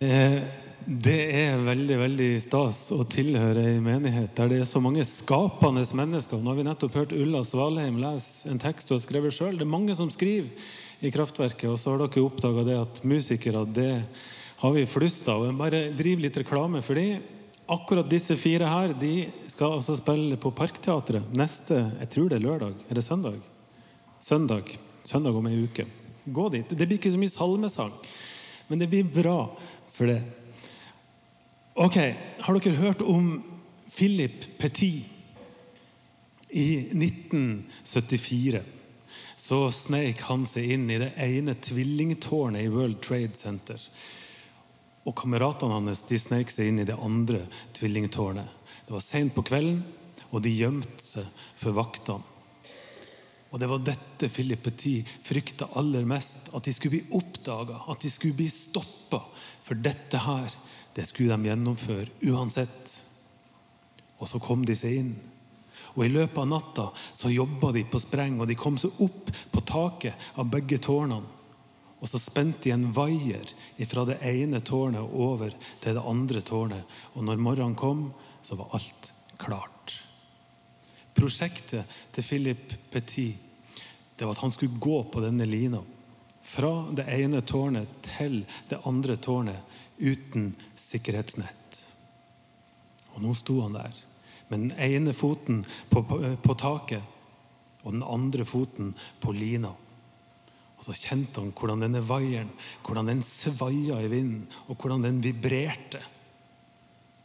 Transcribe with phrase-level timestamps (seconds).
[0.00, 0.42] Eh,
[0.86, 5.82] Det er veldig veldig stas å tilhøre ei menighet der det er så mange skapende
[5.82, 6.38] mennesker.
[6.38, 9.56] Nå har vi nettopp hørt Ulla Svalheim lese en tekst hun har skrevet sjøl.
[9.58, 10.46] Det er mange som skriver
[11.02, 14.06] i Kraftverket, og så har dere oppdaga det at musikere, det
[14.60, 15.42] har vi flust av.
[15.48, 17.24] Jeg bare driver litt reklame for dem.
[17.66, 22.46] Akkurat disse fire her de skal altså spille på Parkteatret neste jeg tror det er
[22.46, 22.76] lørdag.
[22.86, 23.40] Er det søndag?
[24.22, 24.70] Søndag.
[25.02, 25.88] Søndag om ei uke.
[26.30, 26.68] Gå dit.
[26.70, 27.90] Det blir ikke så mye salmesang,
[28.70, 29.40] men det blir bra
[29.96, 30.20] for det.
[31.76, 31.96] Ok,
[32.40, 33.42] Har dere hørt om
[33.90, 35.04] Philip Petit?
[36.48, 38.62] I 1974
[39.36, 43.80] så sneik han seg inn i det ene tvillingtårnet i World Trade Center.
[45.04, 47.42] Og kameratene hans de sneik seg inn i det andre
[47.76, 48.48] tvillingtårnet.
[48.86, 49.82] Det var sent på kvelden,
[50.30, 51.28] og de gjemte seg
[51.58, 52.35] for vaktene.
[53.56, 56.50] Og det var dette Philip Petit frykta aller mest.
[56.52, 59.22] At de skulle bli oppdaga, at de skulle bli stoppa.
[59.64, 60.52] For dette her,
[60.92, 62.90] det skulle de gjennomføre uansett.
[64.20, 65.14] Og så kom de seg inn.
[65.94, 66.84] Og I løpet av natta
[67.16, 71.32] så jobba de på spreng, og de kom seg opp på taket av begge tårnene.
[71.96, 73.56] Og så spente de en vaier
[73.88, 76.84] fra det ene tårnet over til det andre tårnet.
[77.16, 78.10] Og når morgenen kom,
[78.44, 79.96] så var alt klart.
[81.16, 83.45] Prosjektet til Philip Petit
[84.16, 85.82] det var at han skulle gå på denne lina.
[86.42, 91.80] Fra det ene tårnet til det andre tårnet uten sikkerhetsnett.
[93.14, 94.04] Og nå sto han der
[94.48, 97.02] med den ene foten på, på, på taket
[97.82, 98.92] og den andre foten
[99.22, 99.72] på lina.
[100.76, 102.50] Og så kjente han hvordan denne vaieren
[102.84, 106.02] hvordan den svaia i vinden, og hvordan den vibrerte.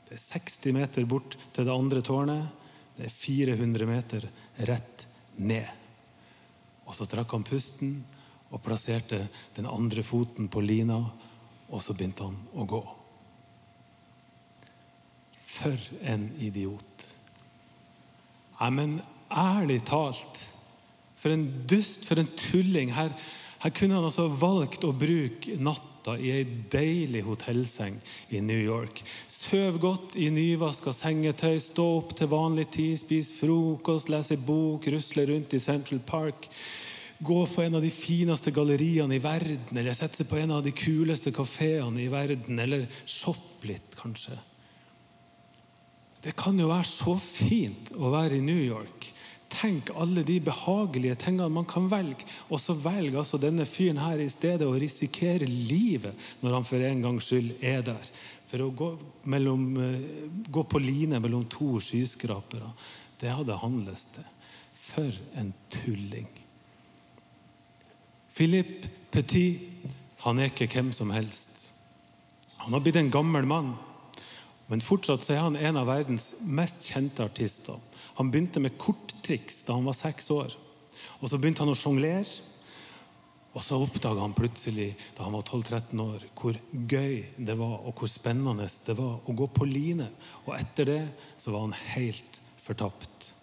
[0.07, 2.47] Det er 60 meter bort til det andre tårnet.
[2.97, 4.27] Det er 400 meter
[4.67, 5.05] rett
[5.37, 5.80] ned.
[6.87, 7.99] Og så trakk han pusten
[8.51, 10.99] og plasserte den andre foten på lina,
[11.71, 12.81] og så begynte han å gå.
[15.51, 17.07] For en idiot.
[18.59, 18.97] Nei, men
[19.31, 20.47] ærlig talt
[21.21, 22.89] For en dust, for en tulling.
[22.95, 23.11] Her,
[23.61, 27.99] her kunne han altså valgt å bruke natta i ei deilig hotellseng
[28.33, 29.03] i New York.
[29.29, 35.27] Søv godt i nyvaska sengetøy, stå opp til vanlig tid, spise frokost, lese bok, rusle
[35.29, 36.49] rundt i Central Park.
[37.21, 40.63] Gå på en av de fineste galleriene i verden, eller sette seg på en av
[40.65, 44.39] de kuleste kafeene i verden, eller shoppe litt, kanskje.
[46.21, 49.11] Det kan jo være så fint å være i New York.
[49.51, 52.27] Tenk alle de behagelige tingene man kan velge.
[52.49, 56.85] Og så velger altså denne fyren her i stedet å risikere livet når han for
[56.87, 58.11] en gangs skyld er der.
[58.51, 58.89] For å gå,
[59.31, 59.65] mellom,
[60.51, 62.71] gå på line mellom to skyskrapere.
[63.21, 64.29] Det hadde han lyst til.
[64.81, 66.29] For en tulling.
[68.31, 69.67] Philip Petit
[70.23, 71.71] han er ikke hvem som helst.
[72.61, 73.73] Han har blitt en gammel mann.
[74.71, 77.79] Men fortsatt er han en av verdens mest kjente artister.
[78.19, 80.55] Han begynte med korttriks da han var seks år.
[81.21, 82.27] Og Så begynte han å sjonglere.
[83.51, 87.99] Og så oppdaga han plutselig da han var 12-13 år, hvor gøy det var og
[87.99, 90.07] hvor spennende det var å gå på line.
[90.45, 91.01] Og etter det
[91.35, 93.33] så var han helt fortapt.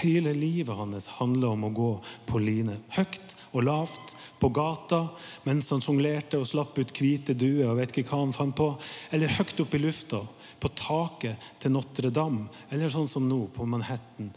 [0.00, 1.90] Hele livet hans handla om å gå
[2.30, 2.78] på line.
[2.96, 5.02] Høyt og lavt, på gata
[5.44, 8.70] mens han sjonglerte og slapp ut hvite duer og vet ikke hva han fant på.
[9.12, 10.22] Eller høyt opp i lufta,
[10.60, 12.48] på taket til Notre-Dame.
[12.70, 14.32] Eller sånn som nå, på Manhattan,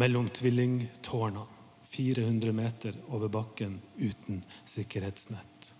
[0.00, 1.44] mellom tvillingtårna.
[1.92, 5.72] 400 meter over bakken uten sikkerhetsnett.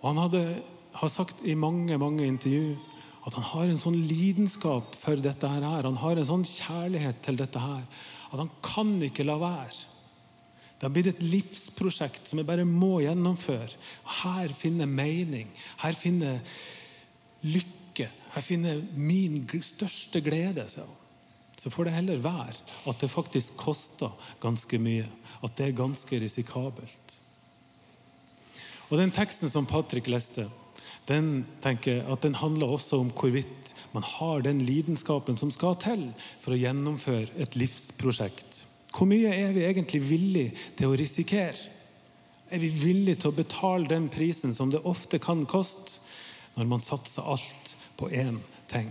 [0.00, 0.40] Og Han hadde,
[0.92, 2.74] har sagt i mange mange intervju
[3.28, 5.84] at han har en sånn lidenskap for dette her.
[5.84, 7.84] Han har en sånn kjærlighet til dette her
[8.30, 9.86] at han kan ikke la være.
[10.80, 13.74] Det har blitt et livsprosjekt som jeg bare må gjennomføre.
[14.22, 15.50] Her finner jeg mening.
[15.82, 17.76] Her finner jeg lykke.
[18.34, 20.66] Her finner min største glede.
[21.60, 22.54] Så får det heller være
[22.88, 25.08] at det faktisk koster ganske mye.
[25.44, 27.16] At det er ganske risikabelt.
[28.90, 30.48] Og Den teksten som Patrick leste,
[31.06, 36.08] den tenker at den handler også om hvorvidt man har den lidenskapen som skal til
[36.42, 38.64] for å gjennomføre et livsprosjekt.
[38.90, 41.54] Hvor mye er vi egentlig villige til å risikere?
[42.50, 46.00] Er vi villige til å betale den prisen som det ofte kan koste
[46.56, 48.88] når man satser alt på én ting?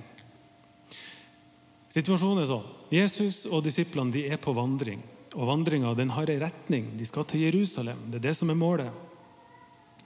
[1.89, 2.67] Situasjonen er sånn.
[2.93, 5.01] Jesus og disiplene de er på vandring.
[5.37, 6.89] Og Vandringa har en retning.
[6.97, 7.99] De skal til Jerusalem.
[8.09, 8.89] Det er det som er målet.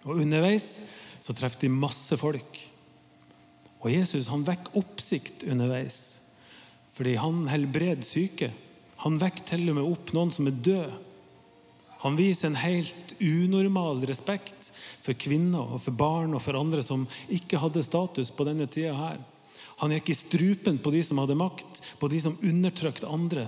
[0.04, 0.82] Og Underveis
[1.24, 2.60] så treffer de masse folk.
[3.84, 6.20] Og Jesus han vekker oppsikt underveis.
[6.96, 8.52] Fordi han helbreder syke.
[9.04, 10.92] Han vekker til og med opp noen som er død.
[12.04, 14.74] Han viser en helt unormal respekt
[15.04, 18.92] for kvinner og for barn og for andre som ikke hadde status på denne tida
[18.98, 19.22] her.
[19.80, 23.48] Han gikk i strupen på de som hadde makt, på de som undertrykte andre.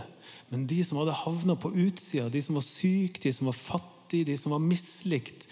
[0.50, 4.30] Men de som hadde havna på utsida, de som var syke, de som var fattige,
[4.31, 5.50] de som var mislikt,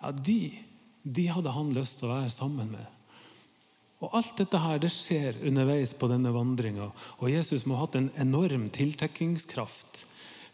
[0.00, 0.40] ja, de,
[1.02, 2.86] de hadde han lyst til å være sammen med.
[4.00, 6.88] Og Alt dette her, det skjer underveis på denne vandringa.
[7.20, 10.06] Og Jesus må ha hatt en enorm tiltekkingskraft.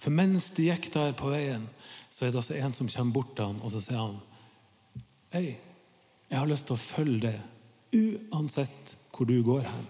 [0.03, 1.67] For mens de gikk der på veien,
[2.11, 4.19] så er det altså en som kommer bort til han, og så sier han
[5.35, 5.57] Hei,
[6.31, 7.37] jeg har lyst til å følge det,
[7.97, 9.87] uansett hvor du går hen.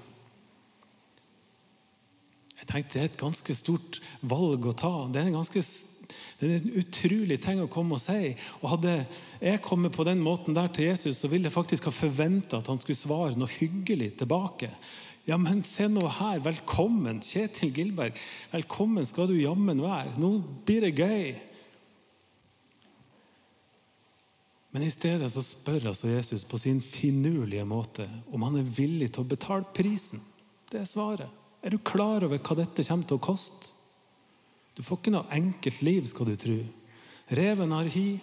[2.56, 4.94] Jeg tenkte Det er et ganske stort valg å ta.
[5.12, 5.62] Det er en ganske
[6.36, 8.34] det er en utrolig ting å komme og si.
[8.60, 8.94] Og Hadde
[9.40, 12.68] jeg kommet på den måten der til Jesus, så ville jeg faktisk ha forventa at
[12.70, 14.68] han skulle svare noe hyggelig tilbake.
[15.26, 16.38] Ja, men se nå her.
[16.44, 18.14] Velkommen, Kjetil Gilberg.
[18.52, 20.12] Velkommen skal du jammen være.
[20.22, 20.36] Nå
[20.68, 21.32] blir det gøy.
[24.70, 29.10] Men i stedet så spør altså Jesus på sin finurlige måte om han er villig
[29.16, 30.22] til å betale prisen.
[30.70, 31.42] Det er svaret.
[31.64, 33.72] Er du klar over hva dette kommer til å koste?
[34.78, 36.58] Du får ikke noe enkelt liv, skal du tro.
[37.34, 38.20] Reven har hi,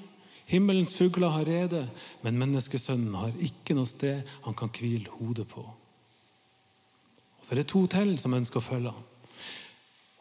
[0.47, 1.83] himmelens fugler har rede,
[2.23, 5.65] men menneskesønnen har ikke noe sted han kan hvile hodet på.
[7.43, 9.07] Og Så er det to til som ønsker å følge ham.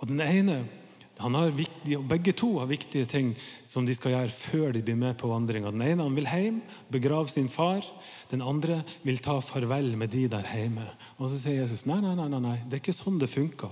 [0.02, 0.64] Og den ene,
[1.54, 5.30] viktige, Begge to har viktige ting som de skal gjøre før de blir med på
[5.30, 5.70] vandringa.
[5.70, 6.58] Den ene han vil hjem,
[6.90, 7.86] begrave sin far.
[8.32, 10.88] Den andre vil ta farvel med de der hjemme.
[11.20, 13.70] Og Så sier Jesus nei, nei, nei, nei, det er ikke sånn det funker.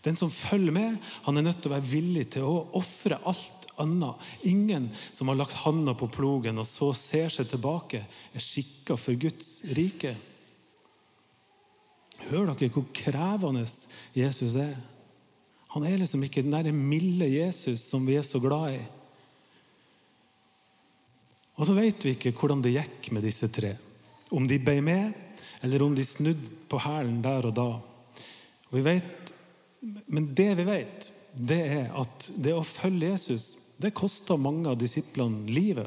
[0.00, 0.96] Den som følger med,
[1.26, 4.16] han er nødt til å være villig til å ofre alt annet.
[4.48, 9.18] Ingen som har lagt handa på plogen og så ser seg tilbake, er skikka for
[9.20, 10.16] Guds rike.
[12.28, 13.64] Hører dere hvor krevende
[14.16, 14.76] Jesus er?
[15.74, 18.82] Han er liksom ikke den der milde Jesus som vi er så glad i.
[21.58, 23.74] Og så vet vi ikke hvordan det gikk med disse tre.
[24.32, 25.12] Om de ble med,
[25.64, 27.70] eller om de snudde på hælen der og da.
[28.68, 29.34] Og vi vet
[30.06, 31.08] men det vi vet,
[31.38, 35.86] det er at det å følge Jesus det koster mange av disiplene livet.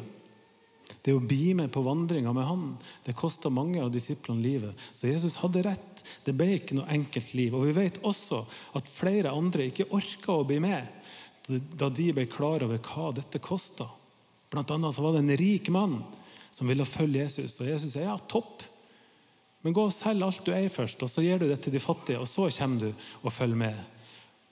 [1.01, 2.65] Det å bli med på vandringa med han,
[3.05, 4.83] det koster mange av disiplene livet.
[4.93, 6.03] Så Jesus hadde rett.
[6.25, 7.55] Det ble ikke noe enkelt liv.
[7.57, 8.43] Og vi vet også
[8.77, 10.89] at flere andre ikke orka å bli med
[11.49, 13.87] da de ble klar over hva dette kosta.
[14.53, 15.97] Blant annet så var det en rik mann
[16.51, 17.57] som ville følge Jesus.
[17.63, 18.61] Og Jesus sier ja, topp.
[19.61, 21.81] Men gå og selg alt du eier først, og så gir du det til de
[21.81, 22.21] fattige.
[22.21, 23.81] Og så kommer du og følger med.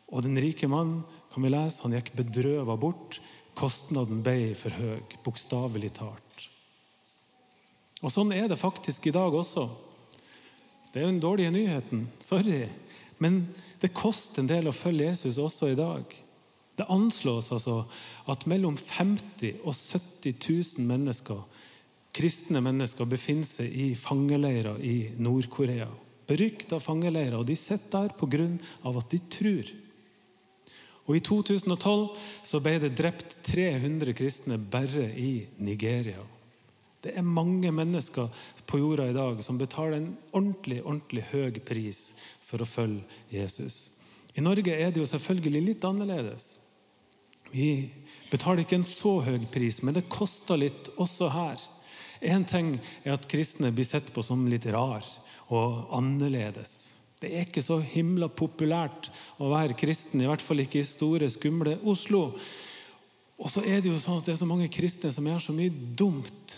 [0.09, 1.03] Og den rike mannen
[1.33, 3.19] kan vi lese, han gikk bedrøva bort.
[3.57, 6.45] Kostnaden ble for høy, bokstavelig talt.
[7.99, 9.67] Og Sånn er det faktisk i dag også.
[10.93, 12.07] Det er den dårlige nyheten.
[12.23, 12.67] Sorry.
[13.19, 13.41] Men
[13.81, 16.05] det koster en del å følge Jesus også i dag.
[16.79, 17.81] Det anslås altså
[18.31, 20.37] at mellom 50 og 70
[20.79, 21.43] 000 mennesker
[22.15, 25.87] kristne mennesker befinner seg i fangeleirer i Nord-Korea.
[26.29, 27.37] Berykta fangeleirer.
[27.39, 28.47] Og de sitter der pga.
[28.83, 29.71] at de tror.
[31.09, 32.03] Og I 2012
[32.45, 36.21] så ble det drept 300 kristne bare i Nigeria.
[37.01, 38.27] Det er mange mennesker
[38.69, 42.01] på jorda i dag som betaler en ordentlig, ordentlig høy pris
[42.45, 43.01] for å følge
[43.33, 43.87] Jesus.
[44.37, 46.59] I Norge er det jo selvfølgelig litt annerledes.
[47.49, 47.89] Vi
[48.29, 51.65] betaler ikke en så høy pris, men det koster litt også her.
[52.21, 55.07] Én ting er at kristne blir sett på som litt rar
[55.49, 56.98] og annerledes.
[57.19, 59.09] Det er ikke så himla populært
[59.43, 62.29] å være kristen, i hvert fall ikke i store, skumle Oslo.
[63.39, 65.55] Og så er det jo sånn at det er så mange kristne som gjør så
[65.55, 66.55] mye dumt.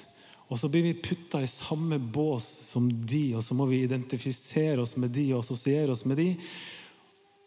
[0.51, 4.81] Og så blir vi putta i samme bås som de, og så må vi identifisere
[4.83, 6.29] oss med de og assosiere oss med de.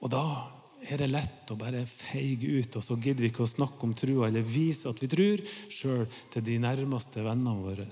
[0.00, 0.25] Og da
[0.85, 3.94] er det lett å bare feige ut, og så gidder vi ikke å snakke om
[3.97, 7.87] trua eller vise at vi tror, sjøl til de nærmeste vennene våre.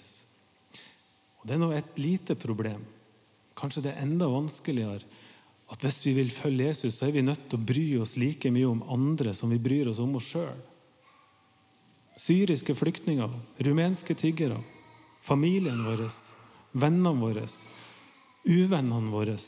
[1.40, 2.82] Og Det er nå et lite problem.
[3.58, 5.02] Kanskje det er enda vanskeligere
[5.72, 8.50] at hvis vi vil følge Jesus, så er vi nødt til å bry oss like
[8.52, 10.58] mye om andre som vi bryr oss om oss sjøl.
[12.20, 13.32] Syriske flyktninger,
[13.64, 14.58] rumenske tiggere,
[15.24, 16.04] familien vår,
[16.76, 17.46] vennene våre,
[18.44, 19.38] uvennene våre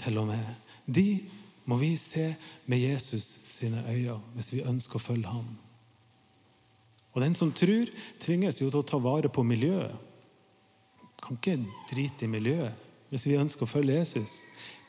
[0.00, 0.48] til og med.
[0.86, 1.20] De
[1.68, 2.30] må vi se
[2.70, 5.52] med Jesus sine øyne hvis vi ønsker å følge ham.
[7.12, 7.88] Og Den som tror,
[8.20, 9.92] tvinges jo til å ta vare på miljøet.
[11.20, 11.58] Kan ikke
[11.90, 14.42] drite i miljøet hvis vi ønsker å følge Jesus.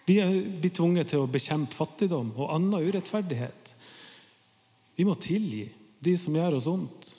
[0.08, 0.18] Vi
[0.62, 3.74] blir tvunget til å bekjempe fattigdom og annen urettferdighet.
[4.98, 5.68] Vi må tilgi
[6.04, 7.10] de som gjør oss vondt.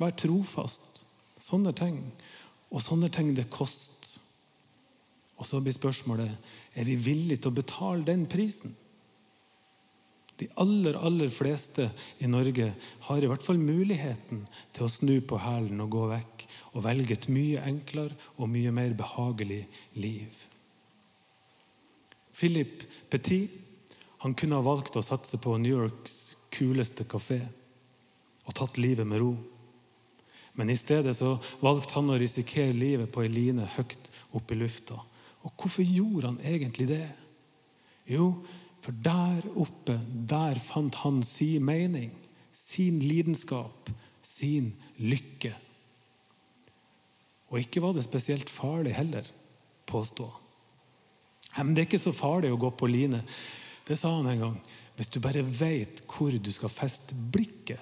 [0.00, 1.04] Være trofast.
[1.40, 2.00] Sånne ting.
[2.74, 4.16] Og sånne ting det koster.
[5.36, 8.74] Og så blir spørsmålet er vi villige til å betale den prisen.
[10.36, 11.88] De aller, aller fleste
[12.20, 12.72] i Norge
[13.06, 14.42] har i hvert fall muligheten
[14.76, 16.35] til å snu på hælen og gå vekk
[16.72, 19.64] og velge et mye enklere og mye mer behagelig
[19.98, 20.44] liv.
[22.36, 23.50] Philip Petit
[24.24, 26.16] han kunne ha valgt å satse på New Yorks
[26.54, 27.42] kuleste kafé
[28.46, 29.34] og tatt livet med ro.
[30.56, 34.58] Men i stedet så valgte han å risikere livet på ei line høyt opp i
[34.58, 34.96] lufta.
[35.44, 37.06] Og hvorfor gjorde han egentlig det?
[38.08, 38.30] Jo,
[38.80, 39.98] for der oppe,
[40.30, 42.12] der fant han sin mening,
[42.52, 43.90] sin lidenskap,
[44.22, 45.52] sin lykke.
[47.52, 49.28] Og ikke var det spesielt farlig heller,
[49.86, 50.26] påstå.
[51.58, 53.22] Men det er ikke så farlig å gå på line.
[53.86, 54.56] Det sa han en gang.
[54.96, 57.80] Hvis du bare veit hvor du skal feste blikket,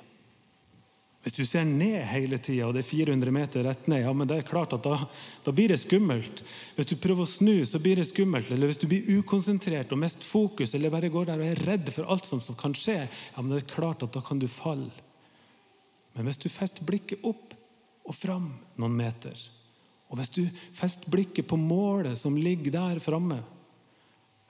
[1.25, 4.29] hvis du ser ned hele tida, og det er 400 meter rett ned, ja, men
[4.29, 4.99] det er klart at da,
[5.47, 6.43] da, blir det skummelt.
[6.77, 8.51] Hvis du prøver å snu, så blir det skummelt.
[8.53, 11.89] Eller hvis du blir ukonsentrert og mest fokus, eller bare går der og er redd
[11.95, 14.45] for alt som, som kan skje, ja, men det er klart at da kan du
[14.53, 14.93] falle.
[16.13, 17.57] Men hvis du fester blikket opp
[18.05, 19.37] og fram noen meter,
[20.11, 20.43] og hvis du
[20.77, 23.41] fester blikket på målet som ligger der framme,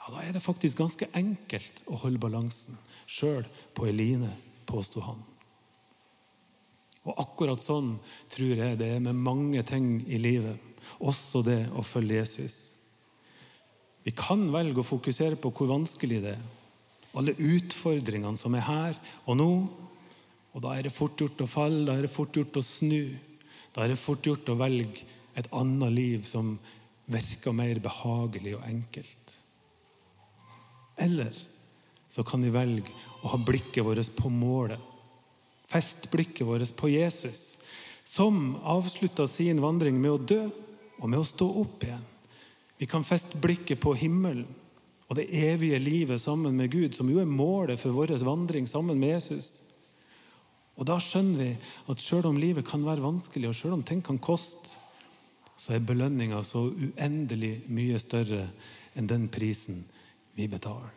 [0.05, 2.77] ja, da er det faktisk ganske enkelt å holde balansen,
[3.09, 4.33] sjøl på ei line,
[4.69, 5.23] påsto han.
[7.05, 7.95] Og akkurat sånn
[8.33, 10.61] tror jeg det er med mange ting i livet.
[11.05, 12.75] Også det å følge Jesus.
[14.05, 16.45] Vi kan velge å fokusere på hvor vanskelig det er.
[17.15, 19.51] Alle utfordringene som er her og nå.
[20.55, 23.15] Og da er det fort gjort å falle, da er det fort gjort å snu.
[23.75, 25.03] Da er det fort gjort å velge
[25.35, 26.55] et annet liv som
[27.11, 29.35] virker mer behagelig og enkelt.
[30.97, 31.35] Eller
[32.09, 32.93] så kan vi velge
[33.25, 34.91] å ha blikket vårt på målet
[35.65, 37.59] Fest blikket vårt på Jesus,
[38.05, 40.43] som avslutta sin vandring med å dø
[41.01, 42.05] og med å stå opp igjen.
[42.79, 44.45] Vi kan feste blikket på himmelen
[45.09, 49.01] og det evige livet sammen med Gud, som jo er målet for vår vandring sammen
[49.01, 49.63] med Jesus.
[50.75, 51.51] Og Da skjønner vi
[51.93, 54.75] at selv om livet kan være vanskelig, og selv om ting kan koste,
[55.57, 58.49] så er belønninga så uendelig mye større
[58.99, 59.85] enn den prisen
[60.35, 60.91] vi betaler.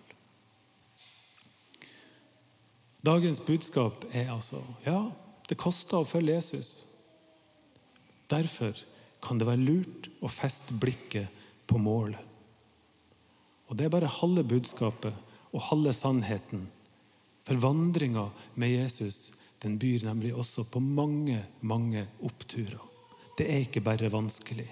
[3.05, 5.11] Dagens budskap er altså ja,
[5.47, 6.71] det koster å følge Jesus.
[8.27, 8.75] Derfor
[9.23, 11.29] kan det være lurt å feste blikket
[11.69, 12.19] på målet.
[13.67, 15.13] Og Det er bare halve budskapet
[15.51, 16.67] og halve sannheten.
[17.43, 22.83] For vandringa med Jesus den byr nemlig også på mange, mange oppturer.
[23.37, 24.67] Det er ikke bare vanskelig.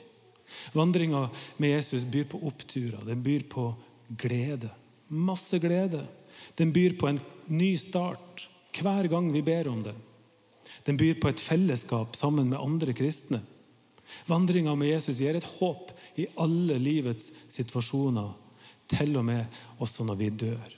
[0.74, 1.28] Vandringa
[1.58, 3.02] med Jesus byr på oppturer.
[3.06, 3.72] Den byr på
[4.18, 4.70] glede.
[5.08, 6.06] Masse glede.
[6.58, 9.96] Den byr på en ny start hver gang vi ber om det.
[10.86, 13.42] Den byr på et fellesskap sammen med andre kristne.
[14.30, 18.34] Vandringa med Jesus gir et håp i alle livets situasjoner,
[18.90, 19.46] til og med
[19.82, 20.76] også når vi dør.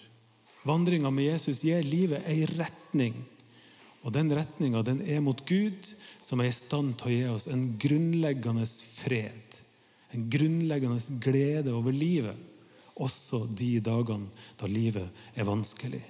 [0.67, 3.19] Vandringa med Jesus gir livet ei retning.
[4.05, 7.65] Og Den retninga er mot Gud, som er i stand til å gi oss en
[7.79, 9.57] grunnleggende fred.
[10.15, 12.37] En grunnleggende glede over livet
[12.97, 16.01] også de dagene da livet er vanskelig.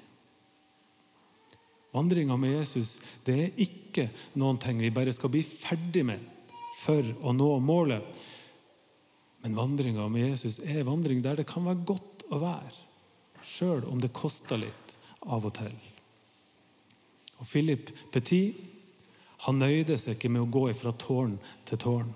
[1.96, 6.24] Vandringa med Jesus det er ikke noen ting vi bare skal bli ferdig med
[6.78, 8.04] for å nå målet.
[9.44, 12.74] Men vandringa med Jesus er vandring der det kan være godt å være,
[13.42, 15.74] sjøl om det koster litt av og til.
[17.38, 18.64] Og Philip Petit
[19.46, 21.36] han nøyde seg ikke med å gå fra tårn
[21.68, 22.14] til tårn.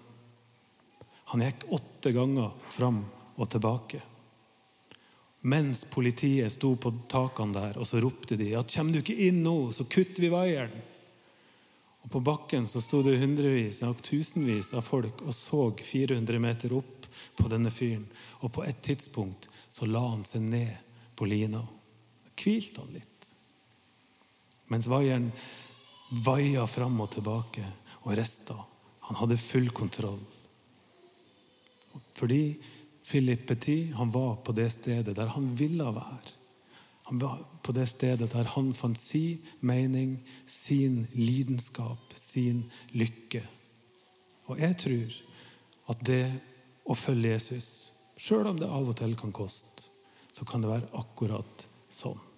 [1.31, 3.03] Han gikk åtte ganger fram
[3.37, 4.01] og tilbake.
[5.41, 9.43] Mens politiet sto på takene der, og så ropte de at 'Kommer du ikke inn
[9.43, 10.81] nå, så kutter vi vaieren'.
[12.03, 16.73] Og På bakken så sto det hundrevis, ja, tusenvis av folk og så 400 meter
[16.73, 17.05] opp
[17.37, 18.07] på denne fyren.
[18.41, 20.73] Og på et tidspunkt så la han seg ned
[21.15, 21.61] på lina.
[22.35, 23.10] Hvilte han litt.
[24.71, 25.29] Mens vaieren
[26.25, 27.65] vaia fram og tilbake
[28.03, 28.55] og rista.
[29.07, 30.21] Han hadde full kontroll.
[32.15, 32.43] Fordi
[33.03, 36.37] Philip Petit han var på det stedet der han ville være.
[37.09, 42.63] Han var på det stedet der han fant sin mening, sin lidenskap, sin
[42.95, 43.43] lykke.
[44.47, 45.17] Og jeg tror
[45.91, 46.23] at det
[46.87, 49.89] å følge Jesus, sjøl om det av og til kan koste,
[50.31, 52.30] så kan det være akkurat sånn.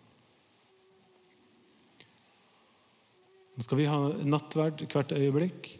[3.53, 5.73] Nå skal vi ha nattverd hvert øyeblikk.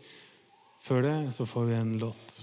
[0.84, 2.42] Før det så får vi en låt.